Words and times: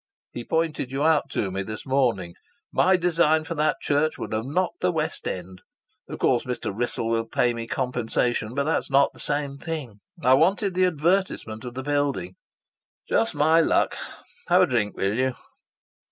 He 0.31 0.43
pointed 0.43 0.91
you 0.91 1.03
out 1.03 1.29
to 1.29 1.51
me 1.51 1.61
this 1.61 1.85
morning. 1.85 2.33
My 2.73 2.95
design 2.97 3.43
for 3.43 3.53
that 3.53 3.77
church 3.81 4.17
would 4.17 4.33
have 4.33 4.45
knocked 4.47 4.79
the 4.79 4.91
West 4.91 5.27
End! 5.27 5.61
Of 6.09 6.17
course 6.17 6.43
Mr. 6.43 6.71
Wrissell 6.75 7.07
will 7.07 7.25
pay 7.27 7.53
me 7.53 7.67
compensation, 7.67 8.55
but 8.55 8.63
that's 8.63 8.89
not 8.89 9.13
the 9.13 9.19
same 9.19 9.59
thing. 9.59 9.99
I 10.23 10.33
wanted 10.33 10.73
the 10.73 10.85
advertisement 10.85 11.65
of 11.65 11.75
the 11.75 11.83
building.... 11.83 12.33
Just 13.07 13.35
my 13.35 13.59
luck! 13.61 13.95
Have 14.47 14.63
a 14.63 14.65
drink, 14.65 14.97
will 14.97 15.13
you?" 15.13 15.35